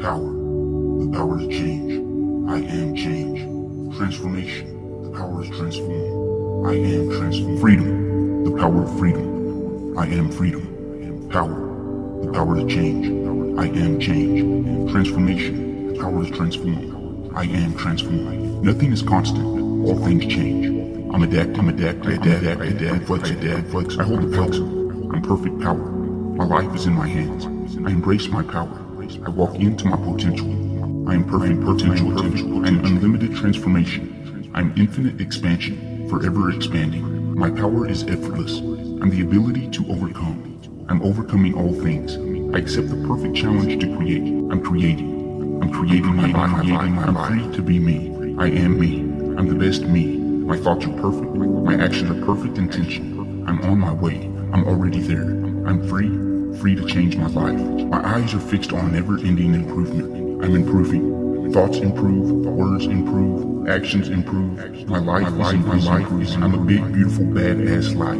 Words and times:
Power. 0.00 0.28
The 0.28 1.10
power 1.16 1.38
to 1.38 1.48
change. 1.48 1.92
I 2.50 2.58
am 2.58 2.94
change. 2.94 3.96
Transformation. 3.96 5.02
The 5.04 5.18
power 5.18 5.42
to 5.42 5.50
transform. 5.50 6.66
I 6.66 6.74
am 6.74 7.10
transform. 7.18 7.58
Freedom. 7.60 8.44
The 8.44 8.50
power 8.60 8.82
of 8.82 8.98
freedom. 8.98 9.98
I 9.98 10.06
am 10.06 10.30
freedom. 10.30 11.28
Power. 11.30 11.54
The 12.26 12.32
power 12.32 12.56
to 12.56 12.66
change. 12.68 13.06
I 13.58 13.68
am 13.68 13.98
change. 13.98 14.92
Transformation. 14.92 15.94
The 15.94 16.00
power 16.00 16.24
to 16.26 16.30
transform. 16.30 17.34
I 17.34 17.44
am 17.44 17.74
transform. 17.78 18.62
Nothing 18.62 18.92
is 18.92 19.00
constant. 19.00 19.46
All 19.86 19.98
things 20.04 20.26
change. 20.26 20.66
I'm 21.14 21.22
adapt. 21.22 21.56
I'm 21.58 21.70
adapt. 21.70 22.06
I 22.06 22.12
adapt. 22.12 22.60
I 22.60 22.66
adapt. 22.66 23.06
Flex. 23.06 23.30
I 23.30 23.34
adapt. 23.34 23.68
Flex. 23.68 23.96
I 23.98 24.02
hold 24.04 24.20
the 24.20 24.36
power. 24.36 25.14
I'm 25.14 25.22
perfect 25.22 25.58
power. 25.62 25.76
My 26.36 26.44
life 26.44 26.74
is 26.74 26.86
in 26.86 26.92
my 26.92 27.08
hands. 27.08 27.46
I 27.78 27.90
embrace 27.90 28.28
my 28.28 28.42
power. 28.42 28.85
I 29.24 29.30
walk 29.30 29.54
into 29.54 29.86
my 29.86 29.96
potential. 29.96 30.48
I 31.08 31.14
am 31.14 31.24
perfect 31.24 31.60
potential. 31.60 32.12
potential. 32.12 32.64
I 32.64 32.68
am 32.68 32.84
unlimited 32.84 33.36
transformation. 33.36 34.50
I 34.54 34.60
am 34.60 34.74
infinite 34.76 35.20
expansion, 35.20 36.08
forever 36.08 36.50
expanding. 36.50 37.34
My 37.34 37.50
power 37.50 37.88
is 37.88 38.02
effortless. 38.04 38.58
I'm 38.58 39.10
the 39.10 39.22
ability 39.22 39.70
to 39.70 39.86
overcome. 39.90 40.86
I'm 40.88 41.02
overcoming 41.02 41.54
all 41.54 41.72
things. 41.72 42.16
I 42.54 42.58
accept 42.58 42.88
the 42.88 43.06
perfect 43.06 43.36
challenge 43.36 43.80
to 43.80 43.96
create. 43.96 44.22
I'm 44.22 44.62
creating. 44.62 45.62
I'm 45.62 45.70
creating 45.70 46.16
my 46.16 46.26
life. 46.26 46.66
I'm 46.66 47.16
free 47.26 47.56
to 47.56 47.62
be 47.62 47.78
me. 47.78 48.34
I 48.38 48.48
am 48.48 48.78
me. 48.78 49.00
I'm 49.38 49.48
the 49.48 49.54
best 49.54 49.82
me. 49.82 50.16
My 50.16 50.56
thoughts 50.56 50.84
are 50.86 51.00
perfect. 51.00 51.32
My 51.34 51.74
actions 51.74 52.10
are 52.10 52.26
perfect 52.26 52.58
intention. 52.58 53.44
I'm 53.46 53.60
on 53.62 53.78
my 53.78 53.92
way. 53.92 54.24
I'm 54.52 54.64
already 54.64 55.00
there. 55.00 55.30
I'm 55.66 55.86
free, 55.88 56.08
free 56.56 56.74
to 56.74 56.86
change 56.86 57.16
my 57.16 57.28
life. 57.28 57.60
My 57.86 58.16
eyes 58.16 58.34
are 58.34 58.40
fixed 58.40 58.72
on 58.72 58.92
never-ending 58.92 59.54
improvement. 59.54 60.42
I'm 60.44 60.54
improving. 60.54 61.52
Thoughts 61.52 61.78
improve, 61.78 62.46
words 62.46 62.86
improve, 62.86 63.68
actions 63.68 64.08
improve. 64.08 64.88
My 64.88 64.98
life, 64.98 65.30
my 65.32 65.52
life, 65.52 65.64
my 65.64 65.78
life 65.78 66.22
is 66.22 66.34
I'm 66.34 66.54
a 66.54 66.58
big, 66.58 66.92
beautiful, 66.92 67.24
badass 67.24 67.94
life. 67.94 68.16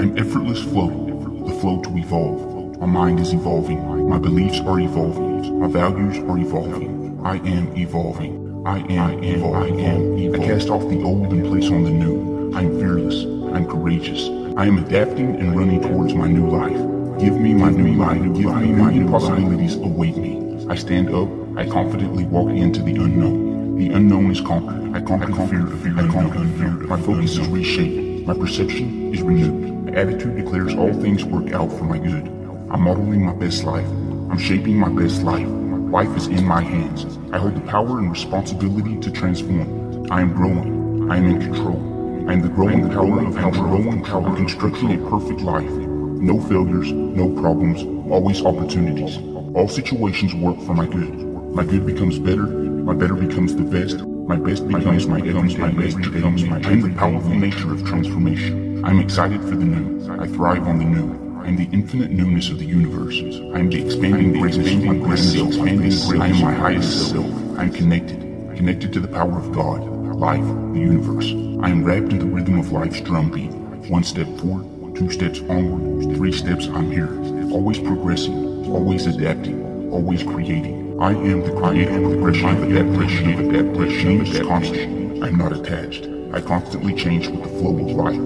I'm 0.00 0.16
effortless 0.18 0.62
flow, 0.62 1.44
the 1.46 1.54
flow 1.60 1.80
to 1.82 1.96
evolve. 1.96 2.78
My 2.78 2.86
mind 2.86 3.20
is 3.20 3.32
evolving. 3.32 4.08
My 4.08 4.18
beliefs 4.18 4.60
are 4.60 4.78
evolving. 4.78 5.58
My 5.60 5.66
values 5.66 6.18
are 6.18 6.38
evolving. 6.38 7.20
I 7.24 7.36
am 7.36 7.76
evolving. 7.76 8.62
I 8.66 8.78
am. 8.78 8.98
I 8.98 9.12
am 9.12 9.24
evolving. 9.24 10.34
I 10.34 10.46
cast 10.46 10.68
off 10.68 10.88
the 10.88 11.02
old 11.02 11.32
and 11.32 11.44
place 11.46 11.70
on 11.70 11.84
the 11.84 11.90
new. 11.90 12.52
I 12.54 12.60
am 12.62 12.78
fearless. 12.78 13.24
I'm 13.54 13.66
courageous. 13.66 14.28
I 14.56 14.66
am 14.66 14.78
adapting 14.78 15.36
and 15.36 15.58
running 15.58 15.82
towards 15.82 16.14
my 16.14 16.28
new 16.28 16.48
life. 16.48 16.97
Give 17.20 17.36
me 17.36 17.52
my 17.52 17.70
new 17.70 17.94
life. 17.94 18.22
Give 18.22 18.54
me 18.54 18.72
my 18.72 18.92
new 18.92 19.10
possibilities 19.10 19.74
await 19.74 20.16
me. 20.16 20.64
I 20.68 20.76
stand 20.76 21.12
up. 21.12 21.28
I 21.56 21.68
confidently 21.68 22.24
walk 22.24 22.50
into 22.50 22.80
the 22.80 22.94
unknown. 22.94 23.76
The 23.76 23.90
unknown 23.90 24.30
is 24.30 24.40
conquered. 24.40 24.94
I 24.94 25.00
conquer 25.00 25.34
fear 25.48 25.66
fear. 25.66 25.98
I 25.98 26.06
conquer 26.06 26.46
fear. 26.56 26.70
My 26.86 27.00
focus 27.00 27.36
is 27.36 27.48
reshaped. 27.48 28.24
My 28.24 28.34
perception 28.34 29.12
is 29.12 29.22
renewed. 29.22 29.86
My 29.86 30.00
attitude 30.00 30.36
declares 30.36 30.76
all 30.76 30.92
things 30.92 31.24
work 31.24 31.52
out 31.52 31.72
for 31.72 31.84
my 31.84 31.98
good. 31.98 32.28
I'm 32.70 32.82
modeling 32.82 33.26
my 33.26 33.34
best 33.34 33.64
life. 33.64 33.88
I'm 34.30 34.38
shaping 34.38 34.76
my 34.76 34.88
best 34.88 35.22
life. 35.22 35.48
My 35.48 36.04
Life 36.04 36.16
is 36.16 36.28
in 36.28 36.44
my 36.44 36.62
hands. 36.62 37.18
I 37.32 37.38
hold 37.38 37.56
the 37.56 37.60
power 37.62 37.98
and 37.98 38.12
responsibility 38.12 38.96
to 39.00 39.10
transform. 39.10 40.06
I 40.12 40.20
am 40.20 40.34
growing. 40.34 41.10
I 41.10 41.16
am 41.16 41.26
in 41.26 41.40
control. 41.40 41.80
I 42.28 42.34
am 42.34 42.42
the 42.42 42.48
growing 42.48 42.88
power 42.90 43.26
of 43.26 43.36
our 43.38 43.50
growing 43.50 44.04
power 44.04 44.36
constructing 44.36 44.92
a 45.02 45.10
perfect 45.10 45.40
life. 45.40 45.77
No 46.20 46.40
failures, 46.40 46.90
no 46.90 47.30
problems, 47.40 47.84
always 48.10 48.42
opportunities. 48.44 49.18
All 49.54 49.68
situations 49.68 50.34
work 50.34 50.60
for 50.62 50.74
my 50.74 50.84
good. 50.84 51.14
My 51.54 51.64
good 51.64 51.86
becomes 51.86 52.18
better, 52.18 52.42
my 52.42 52.92
better 52.92 53.14
becomes 53.14 53.54
the 53.54 53.62
best, 53.62 53.98
my 54.00 54.34
best 54.34 54.66
becomes 54.66 55.06
my 55.06 55.20
becomes 55.20 55.56
my 55.56 55.70
best 55.70 55.96
becomes 55.96 56.44
my 56.44 56.56
I 56.56 56.72
am 56.72 56.80
the 56.80 56.94
powerful 56.96 57.30
nature 57.30 57.72
of 57.72 57.86
transformation. 57.86 58.84
I'm 58.84 58.98
excited 58.98 59.40
for 59.42 59.54
the 59.54 59.64
new. 59.64 60.20
I 60.20 60.26
thrive 60.26 60.66
on 60.66 60.78
the 60.78 60.84
new. 60.84 61.40
I 61.40 61.46
am 61.46 61.56
the 61.56 61.68
infinite 61.72 62.10
newness 62.10 62.50
of 62.50 62.58
the 62.58 62.66
universe. 62.66 63.16
I 63.54 63.60
am 63.60 63.70
the 63.70 63.84
expanding 63.84 64.32
greatness 64.32 64.72
of 64.72 64.80
greatness. 64.80 65.34
Expanding 65.34 65.76
greatness. 65.78 66.10
I 66.10 66.26
am 66.26 66.40
my 66.42 66.52
highest 66.52 67.10
self. 67.10 67.58
I 67.58 67.62
am 67.62 67.72
connected, 67.72 68.20
connected 68.56 68.92
to 68.92 69.00
the 69.00 69.08
power 69.08 69.38
of 69.38 69.52
God, 69.52 69.84
life, 70.16 70.44
the 70.74 70.80
universe. 70.80 71.26
I 71.62 71.70
am 71.70 71.84
wrapped 71.84 72.12
in 72.12 72.18
the 72.18 72.26
rhythm 72.26 72.58
of 72.58 72.72
life's 72.72 73.00
drumbeat. 73.00 73.52
One 73.88 74.02
step 74.02 74.26
forward, 74.38 74.66
two 74.98 75.10
steps 75.12 75.40
onward, 75.48 76.16
three 76.16 76.32
steps 76.32 76.66
I'm 76.66 76.90
here. 76.90 77.08
Always 77.52 77.78
progressing, 77.78 78.66
always 78.66 79.06
adapting, 79.06 79.92
always 79.92 80.24
creating. 80.24 81.00
I 81.00 81.12
am 81.12 81.42
the 81.42 81.52
creator 81.52 82.04
of 82.04 82.12
progression, 82.14 82.48
of 82.48 82.64
adaptation, 82.64 83.32
of 83.32 83.54
adaptation 83.54 84.26
is 84.26 84.40
constant. 84.40 85.22
I 85.22 85.28
am 85.28 85.36
not 85.36 85.52
attached. 85.52 86.08
I 86.32 86.40
constantly 86.40 86.94
change 86.94 87.28
with 87.28 87.44
the 87.44 87.48
flow 87.48 87.78
of 87.78 87.92
life. 87.92 88.18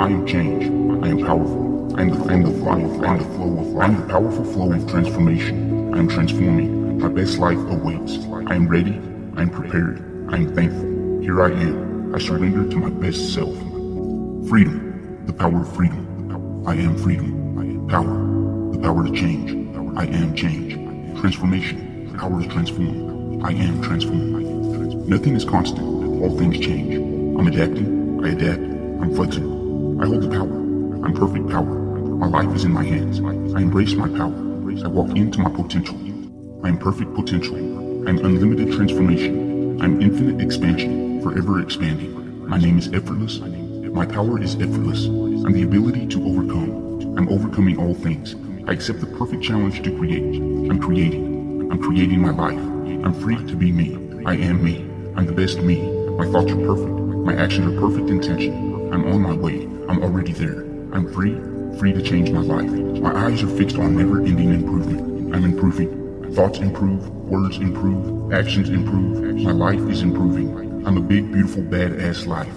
I 0.00 0.12
am 0.12 0.26
change. 0.26 0.64
I 1.02 1.08
am 1.08 1.24
powerful. 1.24 1.96
I 1.96 2.02
am 2.02 2.10
the, 2.10 2.30
I 2.30 2.34
am 2.34 2.42
the 2.42 2.50
flow 2.50 2.84
of 2.84 2.96
life. 2.98 3.18
the 3.20 3.24
flow 3.24 3.58
of 3.58 3.66
life. 3.68 3.82
I 3.82 3.86
am 3.86 4.00
the 4.02 4.12
powerful 4.12 4.44
flow 4.44 4.72
of 4.72 4.90
transformation. 4.90 5.94
I 5.94 5.98
am 5.98 6.08
transforming. 6.08 6.98
My 6.98 7.08
best 7.08 7.38
life 7.38 7.56
awaits. 7.56 8.18
I 8.50 8.54
am 8.54 8.68
ready. 8.68 9.00
I 9.34 9.42
am 9.42 9.50
prepared. 9.50 10.04
I 10.28 10.36
am 10.36 10.54
thankful. 10.54 11.22
Here 11.22 11.42
I 11.42 11.52
am. 11.52 12.14
I 12.14 12.18
surrender 12.18 12.68
to 12.68 12.76
my 12.76 12.90
best 12.90 13.32
self. 13.32 13.56
Freedom. 14.46 15.24
The 15.24 15.32
power 15.32 15.62
of 15.62 15.74
freedom. 15.74 16.07
I 16.68 16.74
am 16.74 16.98
freedom. 16.98 17.58
I 17.58 17.62
am 17.62 17.88
power. 17.88 18.72
The 18.72 18.78
power 18.78 19.02
to 19.02 19.12
change. 19.14 19.52
I 19.96 20.04
am 20.04 20.34
change. 20.34 20.74
Transformation. 21.18 22.14
Power 22.18 22.42
to 22.42 22.46
transform. 22.46 23.42
I 23.42 23.52
am 23.52 23.80
transformed. 23.80 25.08
Nothing 25.08 25.34
is 25.34 25.46
constant. 25.46 25.80
All 26.20 26.36
things 26.36 26.58
change. 26.58 26.96
I'm 27.38 27.46
adapting. 27.46 28.22
I 28.22 28.32
adapt. 28.32 28.60
I'm 28.60 29.14
flexible. 29.14 30.02
I 30.02 30.06
hold 30.08 30.24
the 30.24 30.28
power. 30.28 30.52
I'm 31.06 31.14
perfect 31.14 31.48
power. 31.48 31.64
My 31.64 32.26
life 32.26 32.54
is 32.54 32.64
in 32.64 32.72
my 32.74 32.84
hands. 32.84 33.18
I 33.18 33.62
embrace 33.62 33.94
my 33.94 34.08
power. 34.08 34.36
I 34.84 34.88
walk 34.88 35.16
into 35.16 35.38
my 35.40 35.48
potential. 35.48 35.96
I 36.66 36.68
am 36.68 36.76
perfect 36.76 37.14
potential. 37.14 37.56
I 38.06 38.10
am 38.10 38.18
unlimited 38.18 38.74
transformation. 38.74 39.80
I 39.80 39.86
am 39.86 40.02
infinite 40.02 40.44
expansion, 40.44 41.22
forever 41.22 41.62
expanding. 41.62 42.46
My 42.46 42.58
name 42.58 42.76
is 42.76 42.88
effortless. 42.88 43.38
My 43.38 44.04
power 44.04 44.38
is 44.38 44.54
effortless. 44.56 45.08
I'm 45.48 45.54
the 45.54 45.62
ability 45.62 46.06
to 46.08 46.22
overcome. 46.26 47.16
I'm 47.16 47.26
overcoming 47.30 47.78
all 47.78 47.94
things. 47.94 48.36
I 48.68 48.72
accept 48.72 49.00
the 49.00 49.06
perfect 49.06 49.42
challenge 49.42 49.82
to 49.82 49.90
create. 49.96 50.22
I'm 50.22 50.78
creating. 50.78 51.72
I'm 51.72 51.82
creating 51.82 52.20
my 52.20 52.32
life. 52.32 52.58
I'm 53.02 53.14
free 53.14 53.36
to 53.36 53.56
be 53.56 53.72
me. 53.72 53.96
I 54.26 54.34
am 54.34 54.62
me. 54.62 54.80
I'm 55.16 55.24
the 55.24 55.32
best 55.32 55.60
me. 55.60 55.80
My 56.18 56.26
thoughts 56.26 56.52
are 56.52 56.66
perfect. 56.66 56.92
My 57.24 57.34
actions 57.34 57.66
are 57.66 57.80
perfect 57.80 58.10
intention. 58.10 58.92
I'm 58.92 59.10
on 59.10 59.22
my 59.22 59.32
way. 59.32 59.62
I'm 59.88 60.02
already 60.02 60.32
there. 60.32 60.64
I'm 60.92 61.10
free, 61.10 61.32
free 61.78 61.94
to 61.94 62.02
change 62.02 62.30
my 62.30 62.42
life. 62.42 62.70
My 63.00 63.16
eyes 63.16 63.42
are 63.42 63.56
fixed 63.56 63.78
on 63.78 63.96
never 63.96 64.18
ending 64.18 64.52
improvement. 64.52 65.34
I'm 65.34 65.46
improving. 65.46 66.34
Thoughts 66.34 66.58
improve, 66.58 67.08
words 67.08 67.56
improve, 67.56 68.34
actions 68.34 68.68
improve. 68.68 69.36
My 69.36 69.52
life 69.52 69.80
is 69.88 70.02
improving. 70.02 70.86
I'm 70.86 70.98
a 70.98 71.00
big, 71.00 71.32
beautiful, 71.32 71.62
badass 71.62 72.26
life. 72.26 72.52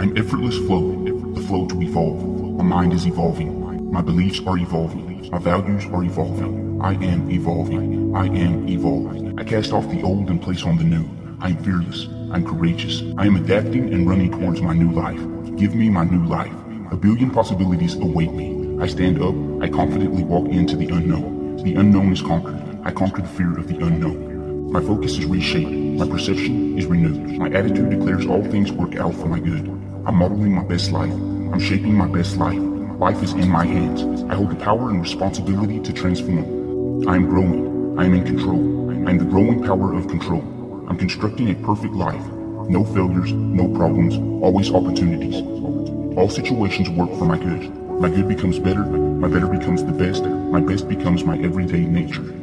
I'm 0.00 0.16
effortless 0.16 0.56
flow, 0.56 1.06
the 1.34 1.40
flow 1.42 1.66
to 1.66 1.80
evolve. 1.80 2.56
My 2.56 2.64
mind 2.64 2.92
is 2.92 3.06
evolving. 3.06 3.90
My 3.90 4.02
beliefs 4.02 4.40
are 4.46 4.58
evolving. 4.58 5.30
My 5.30 5.38
values 5.38 5.84
are 5.86 6.02
evolving. 6.02 6.80
I 6.80 6.92
am 6.92 7.30
evolving. 7.30 8.14
I 8.16 8.26
am 8.26 8.68
evolving. 8.68 9.38
I 9.38 9.44
cast 9.44 9.72
off 9.72 9.88
the 9.88 10.02
old 10.02 10.28
and 10.28 10.42
place 10.42 10.64
on 10.64 10.76
the 10.76 10.84
new. 10.84 11.08
I 11.40 11.50
am 11.50 11.62
fearless. 11.62 12.08
I'm 12.32 12.44
courageous. 12.44 13.02
I 13.16 13.26
am 13.26 13.36
adapting 13.36 13.92
and 13.92 14.08
running 14.08 14.30
towards 14.30 14.60
my 14.60 14.74
new 14.74 14.90
life. 14.90 15.20
Give 15.56 15.74
me 15.74 15.88
my 15.88 16.04
new 16.04 16.26
life. 16.26 16.52
A 16.90 16.96
billion 16.96 17.30
possibilities 17.30 17.94
await 17.94 18.32
me. 18.32 18.82
I 18.82 18.86
stand 18.86 19.22
up. 19.22 19.34
I 19.62 19.68
confidently 19.68 20.24
walk 20.24 20.48
into 20.48 20.76
the 20.76 20.88
unknown. 20.88 21.56
The 21.56 21.74
unknown 21.74 22.12
is 22.12 22.22
conquered. 22.22 22.60
I 22.84 22.90
conquer 22.90 23.22
the 23.22 23.28
fear 23.28 23.58
of 23.58 23.68
the 23.68 23.76
unknown. 23.76 24.72
My 24.72 24.80
focus 24.80 25.18
is 25.18 25.26
reshaped. 25.26 25.70
My 25.70 26.08
perception 26.08 26.78
is 26.78 26.86
renewed. 26.86 27.38
My 27.38 27.48
attitude 27.50 27.90
declares 27.90 28.26
all 28.26 28.42
things 28.44 28.72
work 28.72 28.96
out 28.96 29.14
for 29.14 29.26
my 29.26 29.38
good. 29.38 29.89
I'm 30.10 30.16
modeling 30.16 30.56
my 30.56 30.64
best 30.64 30.90
life. 30.90 31.12
I'm 31.12 31.60
shaping 31.60 31.94
my 31.94 32.08
best 32.08 32.36
life. 32.36 32.58
Life 32.98 33.22
is 33.22 33.32
in 33.34 33.48
my 33.48 33.64
hands. 33.64 34.24
I 34.24 34.34
hold 34.34 34.50
the 34.50 34.56
power 34.56 34.90
and 34.90 35.00
responsibility 35.00 35.78
to 35.78 35.92
transform. 35.92 37.06
I 37.08 37.14
am 37.14 37.28
growing. 37.28 37.96
I 37.96 38.06
am 38.06 38.14
in 38.14 38.24
control. 38.24 38.90
I 39.06 39.12
am 39.12 39.18
the 39.18 39.24
growing 39.24 39.62
power 39.62 39.94
of 39.94 40.08
control. 40.08 40.40
I'm 40.88 40.96
constructing 40.96 41.48
a 41.50 41.54
perfect 41.64 41.94
life. 41.94 42.26
No 42.68 42.84
failures, 42.86 43.30
no 43.30 43.68
problems, 43.68 44.16
always 44.42 44.72
opportunities. 44.72 45.42
All 46.18 46.28
situations 46.28 46.90
work 46.90 47.10
for 47.10 47.26
my 47.26 47.38
good. 47.38 47.72
My 48.00 48.08
good 48.08 48.26
becomes 48.26 48.58
better, 48.58 48.82
my 48.84 49.28
better 49.28 49.46
becomes 49.46 49.84
the 49.84 49.92
best, 49.92 50.24
my 50.24 50.60
best 50.60 50.88
becomes 50.88 51.22
my 51.22 51.38
everyday 51.38 51.82
nature. 51.82 52.34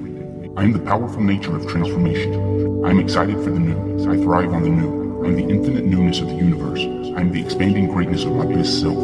I 0.55 0.63
am 0.63 0.71
the 0.71 0.79
powerful 0.79 1.21
nature 1.21 1.57
of 1.57 1.67
transformation. 1.67 2.85
I 2.85 2.91
am 2.91 2.99
excited 3.01 3.35
for 3.43 3.51
the 3.51 3.59
new. 3.59 4.09
I 4.09 4.15
thrive 4.15 4.53
on 4.53 4.63
the 4.63 4.69
new. 4.69 5.06
I 5.17 5.29
am 5.29 5.35
the 5.35 5.49
infinite 5.49 5.85
newness 5.85 6.19
of 6.19 6.27
the 6.27 6.35
universe. 6.35 6.79
I 6.79 7.21
am 7.21 7.31
the 7.31 7.41
expanding 7.41 7.87
greatness 7.87 8.23
of 8.23 8.33
my 8.33 8.45
best 8.45 8.79
self. 8.79 8.95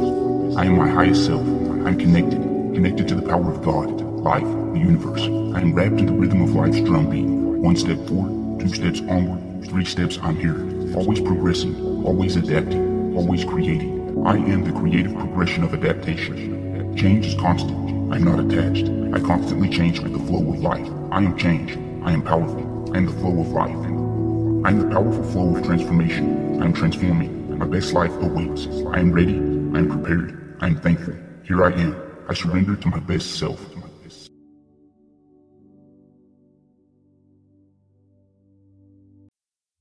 I 0.55 0.65
am 0.65 0.77
my 0.77 0.87
highest 0.87 1.25
self. 1.25 1.41
I 1.41 1.89
am 1.89 1.97
connected, 1.97 2.39
connected 2.75 3.07
to 3.07 3.15
the 3.15 3.27
power 3.27 3.51
of 3.51 3.63
God, 3.63 3.89
life, 4.21 4.43
the 4.43 4.79
universe. 4.79 5.21
I 5.21 5.61
am 5.61 5.73
wrapped 5.73 5.99
in 5.99 6.05
the 6.05 6.13
rhythm 6.13 6.43
of 6.43 6.53
life's 6.53 6.81
drumbeat. 6.81 7.25
One 7.25 7.75
step 7.75 7.97
forward, 8.07 8.59
two 8.59 8.69
steps 8.69 9.01
onward, 9.01 9.67
three 9.67 9.85
steps 9.85 10.19
I'm 10.21 10.37
here. 10.37 10.59
Always 10.95 11.19
progressing, 11.19 12.05
always 12.05 12.35
adapting, 12.35 13.17
always 13.17 13.43
creating. 13.43 14.23
I 14.25 14.35
am 14.35 14.63
the 14.63 14.79
creative 14.79 15.15
progression 15.15 15.63
of 15.63 15.73
adaptation. 15.73 16.95
Change 16.95 17.25
is 17.25 17.33
constant. 17.33 18.13
I'm 18.13 18.23
not 18.23 18.39
attached. 18.39 18.87
I 19.13 19.19
constantly 19.19 19.67
change 19.67 19.99
with 19.99 20.13
the 20.13 20.19
flow 20.19 20.53
of 20.53 20.59
life. 20.59 20.87
I 21.11 21.23
am 21.23 21.35
change. 21.37 21.75
I 22.05 22.11
am 22.11 22.21
powerful. 22.21 22.93
I 22.93 22.97
am 22.97 23.07
the 23.07 23.13
flow 23.13 23.41
of 23.41 23.47
life. 23.49 23.82
I 24.65 24.69
am 24.69 24.79
the 24.79 24.95
powerful 24.95 25.23
flow 25.25 25.57
of 25.57 25.65
transformation. 25.65 26.61
I 26.61 26.65
am 26.65 26.71
transforming. 26.71 27.57
My 27.57 27.65
best 27.65 27.91
life 27.91 28.13
awaits. 28.21 28.67
I 28.93 28.99
am 29.01 29.11
ready. 29.11 29.35
I 29.35 29.79
am 29.79 29.89
prepared. 29.89 30.57
I 30.61 30.67
am 30.67 30.79
thankful. 30.79 31.15
Here 31.43 31.61
I 31.65 31.73
am. 31.73 31.95
I 32.29 32.33
surrender 32.33 32.77
to 32.77 32.87
my 32.87 32.99
best 32.99 33.37
self. 33.37 33.59